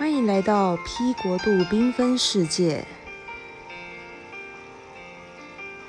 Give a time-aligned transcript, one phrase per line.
[0.00, 2.86] 欢迎来到 P 国度缤纷世界。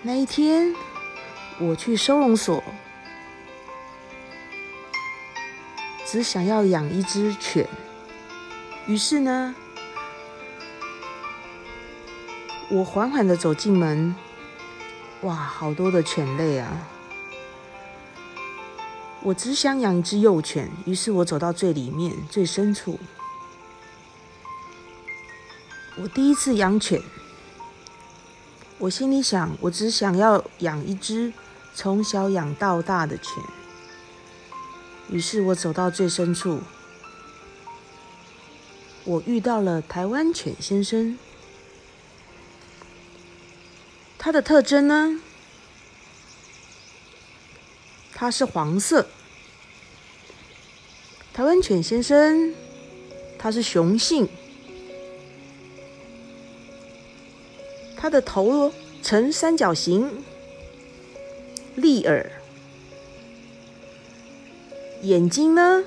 [0.02, 0.76] 那一天，
[1.58, 2.62] 我去收容所，
[6.06, 7.66] 只想要养一只犬。
[8.86, 9.56] 于是呢，
[12.70, 14.14] 我缓缓的走进门，
[15.22, 16.70] 哇，好多的犬类啊！
[19.24, 23.00] 我只想养一只幼犬，于是我走到最里面、最深处。
[25.98, 27.02] 我第一次养犬，
[28.78, 31.34] 我心里想，我只想要养一只
[31.76, 33.44] 从小养到大的犬。
[35.10, 36.62] 于是我走到最深处，
[39.04, 41.20] 我遇到了台湾犬先生。
[44.18, 45.20] 它的特征呢？
[48.14, 49.08] 它是黄色。
[51.34, 52.54] 台湾犬先生，
[53.38, 54.30] 它是雄性。
[58.12, 60.24] 的头呈三角形，
[61.76, 62.30] 立耳，
[65.02, 65.86] 眼睛呢？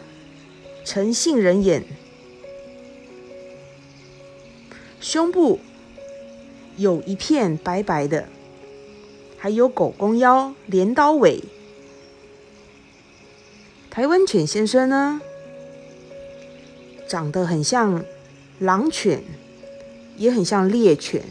[0.84, 1.84] 呈杏仁眼，
[5.00, 5.61] 胸部
[6.77, 8.28] 有一片白白的，
[9.38, 11.42] 还有狗公腰、镰刀尾。
[13.91, 15.20] 台湾犬先生呢，
[17.09, 18.05] 长得很像
[18.59, 19.22] 狼犬，
[20.16, 21.22] 也很像猎犬。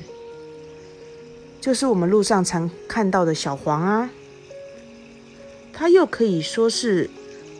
[1.64, 4.09] 就是我们路上常看到的小黄啊，
[5.72, 7.09] 它又可以说是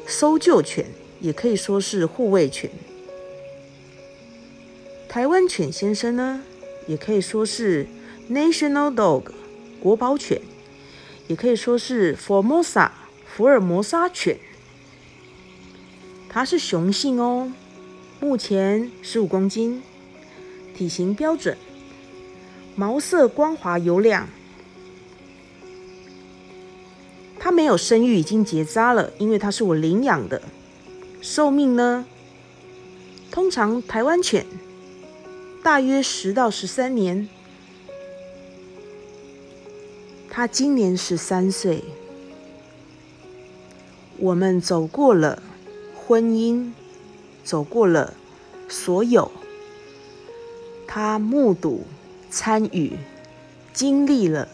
[0.06, 0.88] 搜救犬，
[1.22, 2.70] 也可以说是护卫犬。
[5.08, 6.44] 台湾犬先生呢，
[6.86, 7.88] 也可以说是
[8.30, 9.31] National Dog
[9.80, 10.42] 国宝犬，
[11.28, 12.90] 也可以说是 Formosa
[13.26, 14.38] 福尔摩沙犬。
[16.28, 17.54] 它是雄性哦，
[18.20, 19.81] 目前十五公斤，
[20.76, 21.56] 体型标准。
[22.76, 24.28] 毛色光滑油亮，
[27.40, 30.42] 它没有生育，已经结扎了，因为它是我领养的。
[31.22, 32.06] 寿命呢？
[33.31, 34.46] 通常台湾犬
[35.62, 37.30] 大约十到十三年。
[40.30, 41.84] 它今年十三岁。
[44.18, 45.44] 我们走过了
[45.96, 46.72] 婚姻，
[47.44, 48.14] 走过了
[48.68, 49.31] 所有，
[50.88, 51.86] 他目睹。
[52.34, 52.94] 参与
[53.74, 54.48] 经历了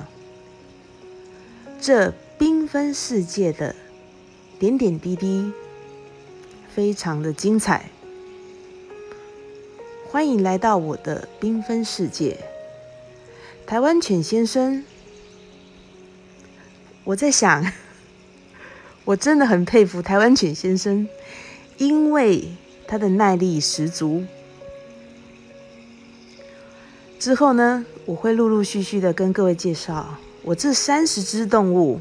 [1.80, 3.74] 这缤纷世界的
[4.60, 5.54] 点点滴滴，
[6.76, 7.90] 非常的精彩。
[10.10, 12.38] 欢迎来到我的缤纷世界，
[13.66, 14.84] 台湾犬先生。
[17.06, 17.66] 我在想，
[19.06, 21.08] 我真的很佩服台湾犬先生，
[21.78, 22.50] 因为
[22.86, 24.26] 他的耐力十足。
[27.19, 32.00] 之后呢，我会陆陆续续的跟各位介绍我这三十只动物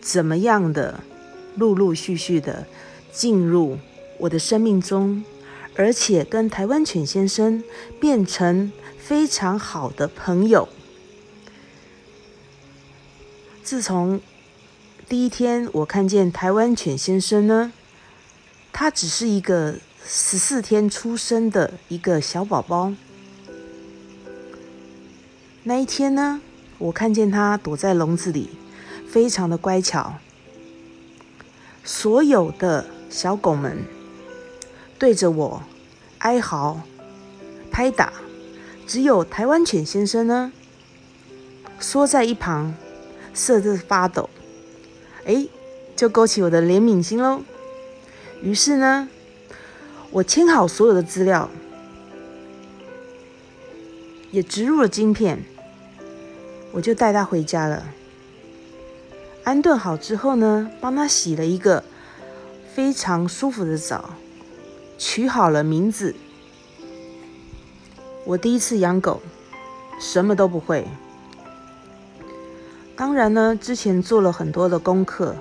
[0.00, 1.02] 怎么样的
[1.56, 2.64] 陆陆续续的
[3.10, 3.76] 进入
[4.18, 5.24] 我的生命中，
[5.74, 7.64] 而且跟台湾犬先生
[7.98, 10.68] 变成非常好的朋友。
[13.64, 14.20] 自从
[15.08, 17.72] 第一天我看见台湾犬先生呢，
[18.72, 19.74] 他只是一个
[20.06, 22.94] 十四天出生的一个小宝宝。
[25.64, 26.40] 那一天呢，
[26.78, 28.50] 我看见它躲在笼子里，
[29.08, 30.14] 非常的乖巧。
[31.84, 33.78] 所有的小狗们
[34.98, 35.62] 对着我
[36.18, 36.80] 哀嚎、
[37.70, 38.12] 拍打，
[38.88, 40.52] 只有台湾犬先生呢，
[41.78, 42.74] 缩在一旁，
[43.32, 44.28] 瑟瑟发抖。
[45.24, 45.46] 哎，
[45.94, 47.42] 就勾起我的怜悯心喽。
[48.42, 49.08] 于是呢，
[50.10, 51.48] 我签好所有的资料，
[54.32, 55.44] 也植入了晶片。
[56.72, 57.84] 我就带他回家了。
[59.44, 61.84] 安顿好之后呢，帮他洗了一个
[62.74, 64.14] 非常舒服的澡，
[64.96, 66.14] 取好了名字。
[68.24, 69.20] 我第一次养狗，
[70.00, 70.86] 什么都不会。
[72.96, 75.34] 当然呢，之前做了很多的功课，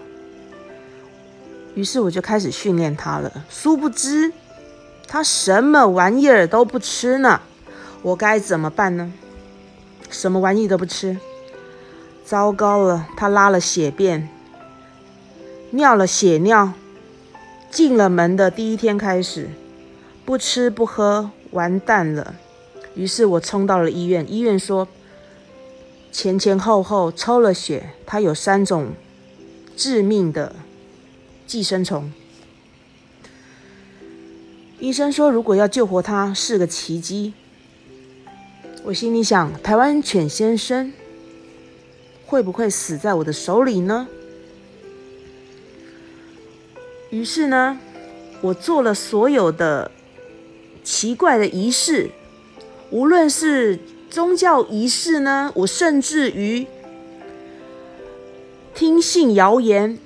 [1.75, 3.45] 于是我就开始训练它了。
[3.49, 4.33] 殊不知，
[5.07, 7.39] 它什么玩意儿都不吃呢。
[8.01, 9.13] 我该怎么办呢？
[10.11, 11.17] 什么玩意都不吃，
[12.25, 13.07] 糟糕了！
[13.15, 14.27] 他拉了血便，
[15.71, 16.73] 尿了血尿，
[17.71, 19.49] 进了门的第一天开始，
[20.25, 22.35] 不吃不喝，完蛋了。
[22.93, 24.85] 于是我冲到了医院，医院说
[26.11, 28.89] 前前后后抽了血，他有三种
[29.77, 30.53] 致命的
[31.47, 32.11] 寄生虫。
[34.79, 37.33] 医生说，如果要救活他是个奇迹。
[38.83, 40.91] 我心里想，台湾犬先生
[42.25, 44.07] 会不会死在我的手里呢？
[47.11, 47.77] 于是呢，
[48.41, 49.91] 我做了所有的
[50.83, 52.09] 奇怪的仪式，
[52.89, 53.77] 无论是
[54.09, 56.65] 宗教仪式呢，我甚至于
[58.73, 59.99] 听信谣言，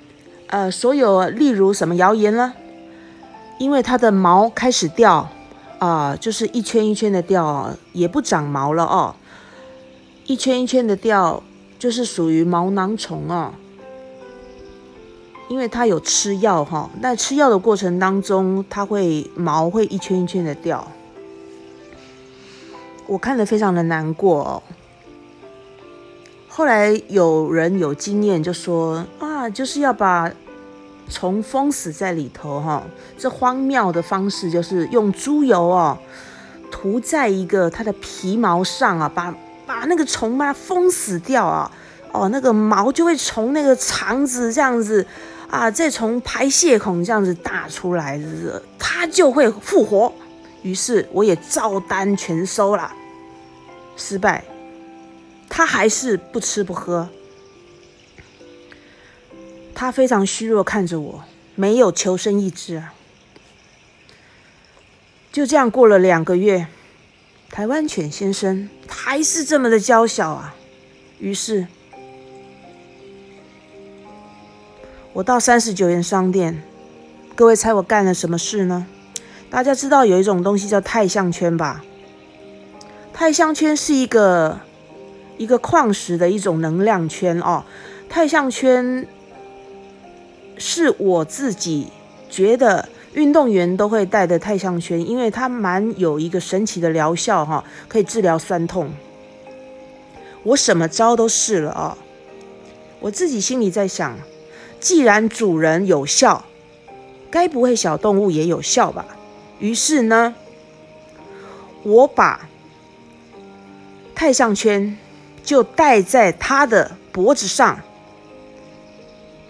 [0.48, 2.54] 呃，所有例如什么谣言呢？
[3.58, 5.30] 因为它的毛开始掉，
[5.86, 9.16] 啊，就是一圈一圈的掉，也不长毛了哦，
[10.26, 11.44] 一圈一圈的掉，
[11.78, 13.54] 就是属于毛囊虫哦。
[15.48, 20.88] 因为它有吃药哈，那吃药的过程当中，它会毛会一圈一圈的掉，
[23.06, 24.64] 我看得非常的难过哦。
[26.48, 30.32] 后来有人有经验就说啊，就是要把。
[31.10, 32.84] 虫封死在里头哈，
[33.18, 35.98] 这荒谬的方式就是用猪油哦
[36.72, 39.34] 涂在一个它的皮毛上啊，把
[39.66, 41.72] 把那个虫嘛封死掉啊，
[42.12, 45.06] 哦那个毛就会从那个肠子这样子
[45.50, 48.20] 啊，再从排泄孔这样子打出来，
[48.80, 50.12] 它就会复活。
[50.64, 52.92] 于是我也照单全收了，
[53.96, 54.44] 失败，
[55.48, 57.08] 它还是不吃不喝。
[59.76, 61.24] 他非常虚弱，看着我，
[61.54, 62.94] 没有求生意志啊。
[65.34, 66.68] 就这样过了两个月，
[67.50, 70.56] 台湾犬先生还是这么的娇小啊。
[71.20, 71.68] 于是，
[75.12, 76.64] 我到三十九元商店，
[77.36, 78.88] 各位猜我干了什么事呢？
[79.50, 81.84] 大家知道有一种东西叫太项圈吧？
[83.14, 84.60] 太项圈是一个
[85.38, 87.66] 一个矿石的一种能量圈哦。
[88.08, 89.06] 太项圈。
[90.58, 91.88] 是我自己
[92.30, 98.90] 觉得运动员都会戴的太项圈，因为它蛮有一个神奇的疗效哈，可以治疗酸痛。
[100.44, 101.98] 我什么招都试了啊，
[103.00, 104.18] 我自己心里在想，
[104.80, 106.46] 既然主人有效，
[107.32, 109.06] 该不会小动物也有效吧？
[109.60, 110.36] 于是呢，
[111.84, 112.48] 我把
[114.14, 114.98] 太项圈
[115.44, 117.80] 就戴在它的脖子上。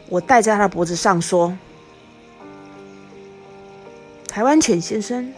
[0.07, 1.57] 我戴在他的脖子上说
[4.28, 5.34] ：“台湾犬先生，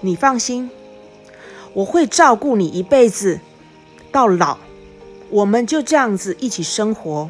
[0.00, 0.70] 你放心，
[1.74, 3.40] 我会照顾你一辈子
[4.10, 4.56] 到老。
[5.28, 7.28] 我们就这样子一起生活。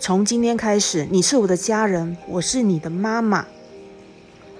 [0.00, 3.46] 从今天开始，你是我的家人，我是你的妈妈。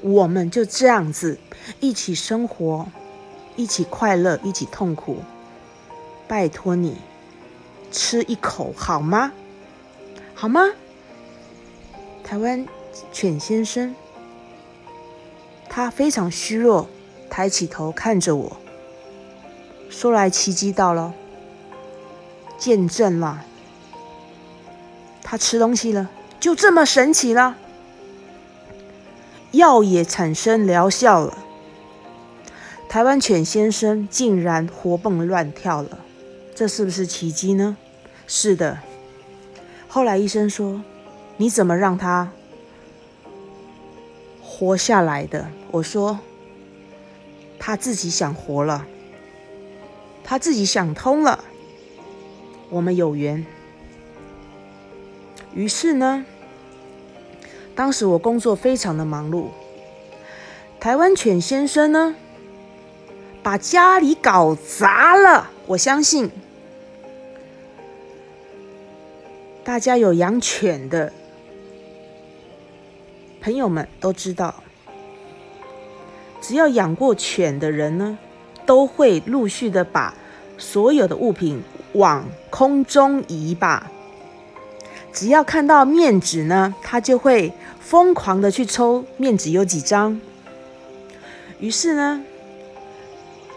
[0.02, 1.38] 我们就这样子
[1.81, 2.87] 一起生活，
[3.56, 5.19] 一起快乐，一起痛苦。
[6.28, 6.96] 拜托你
[7.90, 9.32] 吃一口好吗？”
[10.40, 10.70] 好吗？
[12.25, 12.66] 台湾
[13.12, 13.94] 犬先生，
[15.69, 16.88] 他非常虚弱，
[17.28, 18.56] 抬起头看着我，
[19.90, 21.12] 说来奇迹到了，
[22.56, 23.44] 见证了，
[25.22, 26.08] 他吃东西了，
[26.40, 27.56] 就这么神奇了，
[29.50, 31.36] 药也产生疗效了，
[32.88, 35.98] 台湾犬先生竟然活蹦乱跳了，
[36.54, 37.76] 这是不是奇迹呢？
[38.26, 38.78] 是的。
[39.92, 40.81] 后来医生说
[41.37, 42.31] ：“你怎么让他
[44.40, 46.20] 活下来的？”我说
[47.58, 48.86] ：“他自己想活了，
[50.22, 51.43] 他自己想通了，
[52.69, 53.44] 我们有缘。”
[55.53, 56.24] 于是呢，
[57.74, 59.48] 当时我工作非常的忙碌，
[60.79, 62.15] 台湾犬先生呢，
[63.43, 65.50] 把家里搞砸了。
[65.67, 66.31] 我相信。
[69.62, 71.12] 大家有养犬的
[73.40, 74.55] 朋友们都知道，
[76.40, 78.19] 只要养过犬的人呢，
[78.64, 80.14] 都会陆续的把
[80.56, 81.62] 所有的物品
[81.93, 83.90] 往空中移吧。
[85.12, 90.19] 只要看到面纸呢，他就会疯狂的去抽面纸有几张。
[91.58, 92.24] 于是呢，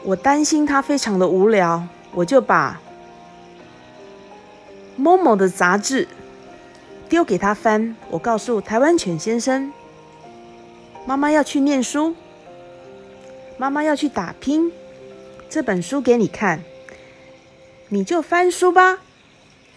[0.04, 1.82] 我担心他非常的无聊，
[2.14, 2.80] 我就把。
[4.96, 6.08] 某某的杂志
[7.10, 9.72] 丢给他翻，我告诉台湾犬先生，
[11.06, 12.16] 妈妈要去念书，
[13.58, 14.72] 妈妈要去打拼，
[15.50, 16.64] 这本书给你看，
[17.90, 19.00] 你就翻书吧。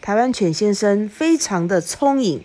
[0.00, 2.42] 台湾犬先生非常的聪颖，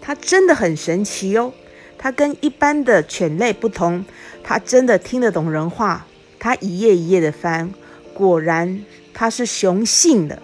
[0.00, 1.52] 他真的很神奇哦，
[1.98, 4.04] 他跟一般的犬类不同，
[4.44, 6.06] 他真的听得懂人话，
[6.38, 7.72] 他一页一页的翻，
[8.14, 10.40] 果然他是雄性的。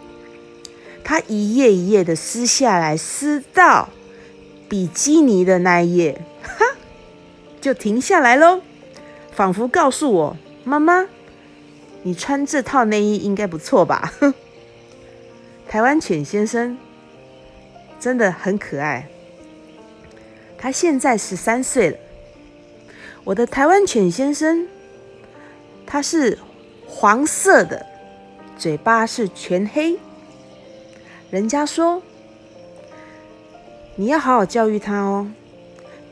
[1.04, 3.90] 他一页一页的撕下来，撕到
[4.68, 6.64] 比基尼的那一页，哈，
[7.61, 8.62] 就停下来喽。
[9.30, 11.06] 仿佛告诉我：“妈妈，
[12.02, 14.12] 你穿这套内衣应该不错吧？”
[15.68, 16.78] 台湾犬先生
[18.00, 19.08] 真的很可爱，
[20.56, 21.99] 他现在十三岁了。
[23.25, 24.68] 我的台湾犬先生，
[25.84, 26.38] 他是
[26.87, 27.84] 黄色的，
[28.56, 29.99] 嘴巴是全黑。
[31.31, 32.02] 人家说
[33.97, 35.31] 你要好好教育他哦。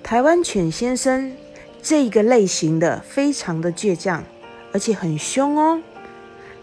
[0.03, 1.37] 台湾犬先生
[1.81, 4.25] 这个类型的非常的倔强，
[4.73, 5.81] 而且很凶哦。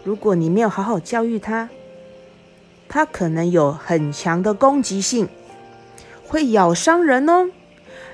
[0.04, 1.68] 如果你没有好好教育他，
[2.88, 5.28] 他可能有很强的攻击性，
[6.26, 7.50] 会咬伤人哦，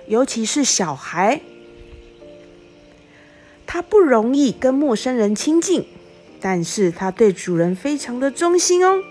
[0.06, 1.40] 尤其是小孩。
[3.66, 5.86] 它不容易跟陌生人亲近，
[6.40, 9.02] 但是它对主人非常的忠心哦。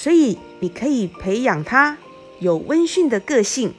[0.00, 1.98] 所以你可以培养它
[2.38, 3.74] 有温驯的个性，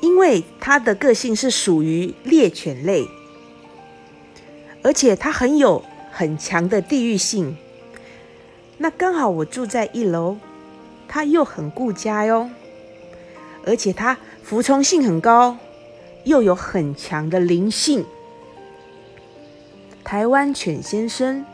[0.00, 3.06] 因为它的个性是属于猎犬类，
[4.82, 7.54] 而且它很有很强的地域性。
[8.78, 10.38] 那刚好我住在一楼，
[11.06, 12.48] 它又很顾家哟，
[13.66, 15.58] 而且它服从性很高。
[16.24, 18.06] 又有很强的灵性，
[20.02, 21.44] 台湾犬先生，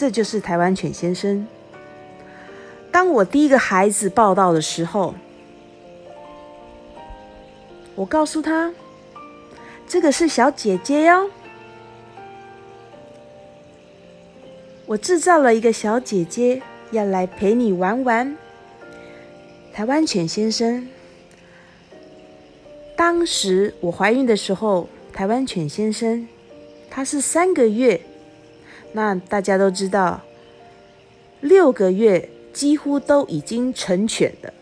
[0.00, 1.46] 这就是台湾犬先生。
[2.90, 5.14] 当我第一个孩子报道的时候，
[7.94, 8.72] 我告诉他，
[9.86, 11.28] 这个是小姐姐哟，
[14.86, 18.34] 我制造了一个小姐姐要来陪你玩玩。
[19.70, 20.88] 台湾犬先生。
[22.96, 26.26] 当时我怀孕的时候，台湾犬先生
[26.88, 28.00] 他是三个月。
[28.92, 30.20] 那大家都知道，
[31.40, 34.52] 六个月几乎都已经成犬了。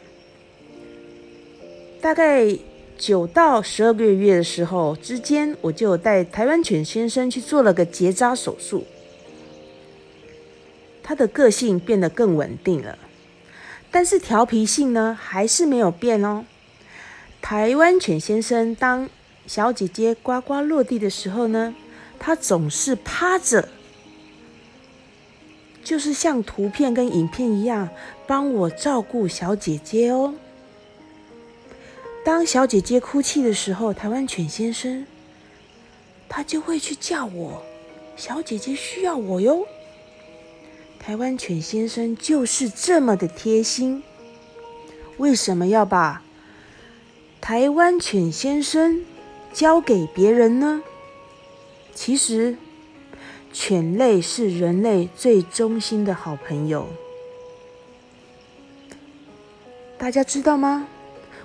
[2.00, 2.56] 大概
[2.96, 8.84] 九到十二个月的时候之间，我就带台湾犬先生去做了个结扎手术。
[11.02, 12.98] 他的个性变得更稳定了，
[13.90, 16.44] 但是调皮性呢还是没有变哦。
[17.40, 19.08] 台湾犬先生当
[19.46, 21.74] 小姐姐呱呱落地的时候呢，
[22.18, 23.68] 他总是趴着，
[25.88, 27.88] 就是像图片跟影片一样
[28.26, 30.34] 帮我照顾小姐姐哦。
[32.22, 35.06] 当小姐姐哭泣的时候，台湾犬先生
[36.28, 37.62] 他就会去叫我，
[38.18, 39.66] 小姐姐需要我哟。
[40.98, 44.02] 台湾犬先生就是这么的贴心，
[45.16, 46.22] 为什么要把？
[47.40, 49.06] 台湾犬先生
[49.54, 50.82] 交给别人呢？
[51.94, 52.58] 其实，
[53.52, 56.88] 犬类是人类最忠心的好朋友。
[59.96, 60.86] 大家知道吗？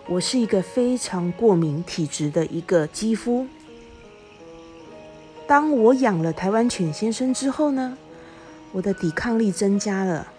[0.07, 3.47] 我是一个非常过敏体质的一个肌肤。
[5.47, 7.97] 当我养了台湾犬先生之后呢，
[8.71, 10.31] 我的抵抗力增加了，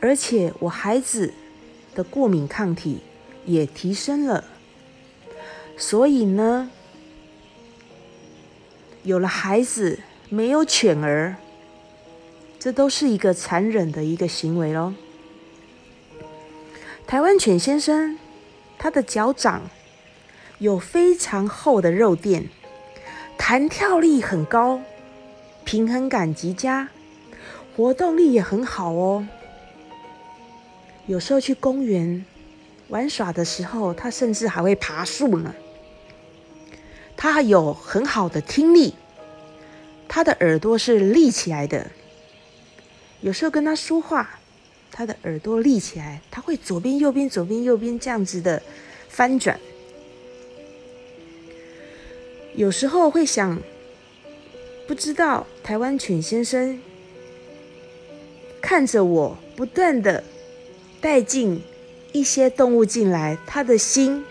[0.00, 1.32] 而且我孩子
[1.94, 3.00] 的过敏抗体。
[3.46, 4.44] 也提升了，
[5.78, 6.70] 所以呢，
[9.08, 11.36] 有了孩子没有犬儿，
[12.58, 14.92] 这都是一个残忍的一个行为喽。
[17.06, 18.18] 台湾犬先生，
[18.76, 19.62] 他的脚掌
[20.58, 22.50] 有非常厚的肉垫，
[23.38, 24.82] 弹跳力很高，
[25.64, 26.90] 平衡感极佳，
[27.74, 29.26] 活动力也很好哦。
[31.06, 32.22] 有时候去公园。
[32.88, 35.54] 玩耍的时候，它甚至还会爬树呢。
[37.18, 38.94] 他有很好的听力，
[40.06, 41.90] 他的耳朵是立起来的。
[43.20, 44.38] 有时候跟他说话，
[44.92, 48.62] 他的耳朵立起来，他会左边右边左边右边这样子的
[49.08, 49.58] 翻转。
[52.54, 53.60] 有时候会想，
[54.86, 56.80] 不知道台湾犬先生
[58.60, 60.22] 看着我，不断的
[61.00, 61.60] 带进。
[62.10, 64.24] 一些动物进来，他的心，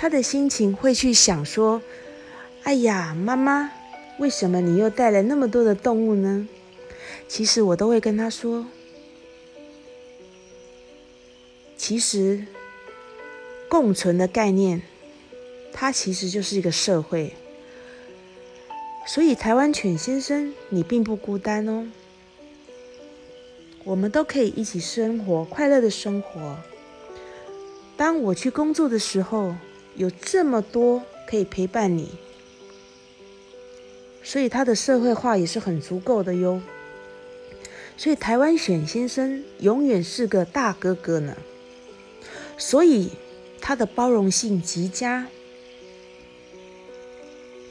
[0.00, 1.82] 他的心情会去想说
[2.62, 3.72] ：“哎呀，妈妈，
[4.18, 6.46] 为什么你又带来那么多的动物呢？”
[7.26, 8.64] 其实我都会跟他说
[11.76, 12.46] ：“其实
[13.68, 14.82] 共存的概念，
[15.72, 17.34] 它其实就是一个社会。
[19.04, 21.88] 所以台湾犬先生，你并不孤单哦。”
[23.82, 26.56] 我们都可以一起生活，快乐的生活。
[27.96, 29.56] 当我去工作的时候，
[29.98, 32.08] 有这么多可以陪伴你，
[34.22, 36.62] 所以他的社会化也是很足够的哟。
[37.96, 41.36] 所以台湾选先生永远是个大哥哥呢。
[42.56, 43.10] 所以
[43.60, 45.26] 他的包容性极佳。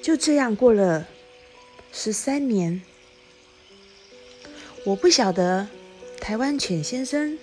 [0.01, 1.07] 就这样过了
[1.93, 2.81] 十三年，
[4.85, 5.69] 我不晓得
[6.19, 7.39] 台湾犬先生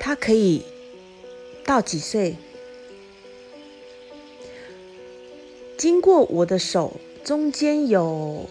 [0.00, 0.64] 他可以
[1.64, 2.36] 到几岁。
[5.78, 8.46] 经过我的手，中间有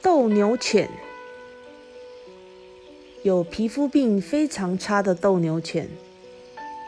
[0.00, 0.88] 斗牛犬，
[3.24, 5.90] 有皮肤病非常差的斗牛犬，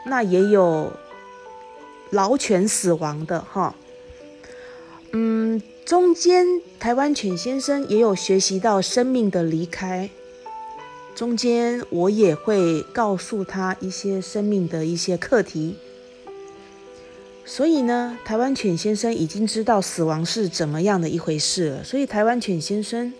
[0.05, 0.93] 那也有
[2.09, 3.75] 老犬死亡的哈。
[5.11, 6.47] 嗯，中间
[6.79, 10.09] 台湾犬先生也有学习到生命的离开，
[11.13, 15.75] 中间我也会告诉他一些生命的一些课题。
[17.49, 21.83] 所以呢，台湾犬先生已经知道死亡是怎么样的一回事了。
[21.83, 23.13] 所以台湾犬先生，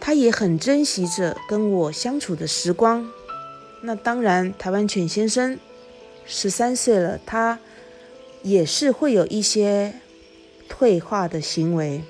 [0.00, 3.06] 他也很珍惜着跟我相处的时光。
[3.82, 5.58] 那当然，台湾犬先生
[6.24, 7.58] 十三岁了，他
[8.42, 9.92] 也是会有一些
[10.66, 12.02] 退化的行为。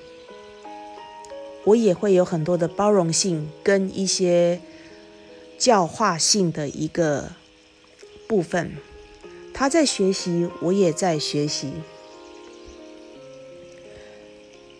[1.65, 4.61] 我也会有很多的包容性跟一些
[5.57, 7.33] 教化性的一个
[8.25, 8.71] 部分。
[9.53, 11.73] 他在学习，我也在学习。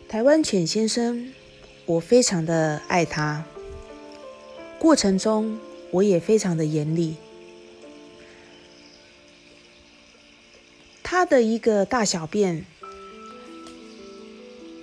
[0.07, 1.33] 台湾犬先生，
[1.85, 3.43] 我非常的爱他。
[4.79, 5.59] 过程中，
[5.91, 7.17] 我也非常的严厉。
[11.03, 12.65] 他的一个大小便，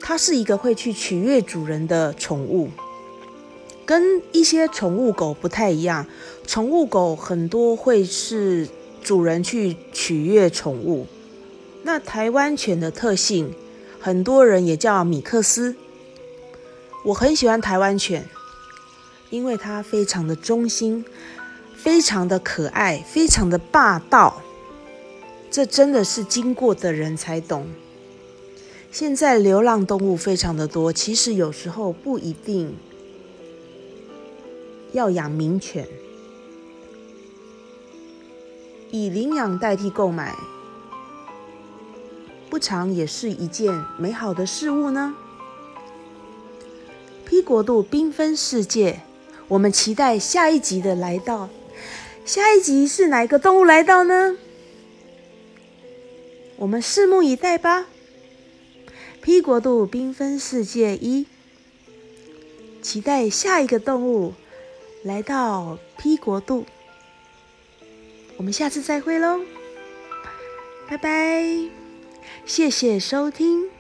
[0.01, 2.69] 他是一个会去取悦主人的宠物，
[3.87, 6.07] 跟一些宠物狗不太一样。
[6.47, 8.69] 宠物狗很多会是。
[9.07, 11.07] 主人去取悦宠物，
[11.85, 13.55] 那台湾犬的特性，
[14.01, 15.77] 很多人也叫米克斯。
[17.05, 18.29] 我很喜欢台湾犬，
[19.31, 21.05] 因为它非常的忠心，
[21.77, 24.43] 非常的可爱，非常的霸道。
[25.53, 27.69] 这真的是经过的人才懂。
[28.91, 32.75] 现在流浪动物非常的多，其实有时候不一定
[34.91, 35.87] 要养名犬。
[38.91, 40.35] 以领养代替购买，
[42.49, 45.15] 不常也是一件美好的事物呢。
[47.25, 49.01] P 国度缤纷世界，
[49.49, 51.49] 我们期待下一集的来到。
[52.25, 54.37] 下一集是哪一个动物来到呢？
[56.57, 57.87] 我们拭目以待吧。
[59.21, 61.27] P 国度缤纷世界一，
[62.81, 64.35] 期待下一个动物
[65.03, 66.65] 来到 P 国度。
[68.37, 69.41] 我们下次再会喽，
[70.89, 71.45] 拜拜，
[72.45, 73.76] 谢谢收听。